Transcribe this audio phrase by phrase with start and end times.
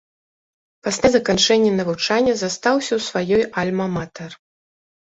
[0.87, 4.31] Пасля заканчэння навучання застаўся ў сваёй альма-матэр.